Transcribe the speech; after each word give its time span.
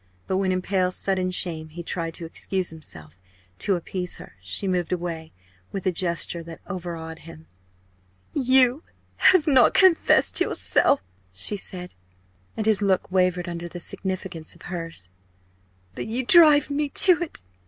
But 0.25 0.37
when 0.37 0.51
in 0.51 0.63
pale 0.63 0.91
sudden 0.91 1.29
shame 1.29 1.67
he 1.67 1.83
tried 1.83 2.15
to 2.15 2.25
excuse 2.25 2.71
himself 2.71 3.19
to 3.59 3.75
appease 3.75 4.17
her 4.17 4.33
she 4.41 4.67
moved 4.67 4.91
away, 4.91 5.31
with 5.71 5.85
a 5.85 5.91
gesture 5.91 6.41
that 6.41 6.59
overawed 6.65 7.19
him. 7.19 7.45
"You 8.33 8.81
have 9.17 9.45
not 9.45 9.75
confessed 9.75 10.41
yourself" 10.41 11.01
she 11.31 11.55
said, 11.55 11.93
and 12.57 12.65
his 12.65 12.81
look 12.81 13.11
wavered 13.11 13.47
under 13.47 13.67
the 13.67 13.79
significance 13.79 14.55
of 14.55 14.63
hers 14.63 15.11
"but 15.93 16.07
you 16.07 16.25
drive 16.25 16.71
me 16.71 16.89
to 17.05 17.21
it. 17.21 17.43